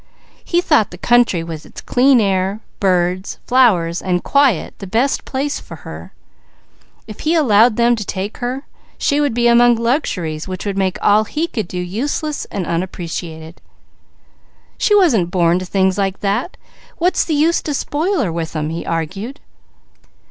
[0.43, 5.59] He thought the country with its clean air, birds, flowers and quiet the best place
[5.59, 6.11] for her;
[7.05, 8.65] if he allowed them to take her,
[8.97, 11.87] she would be among luxuries which would make all he could do
[12.65, 13.61] unappreciated.
[14.79, 16.57] "She wasn't born to things like that;
[16.97, 19.39] what's the use to spoil her with them?" he argued.